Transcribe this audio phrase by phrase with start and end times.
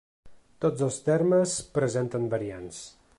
[0.65, 2.85] Tots dos termes presenten variants.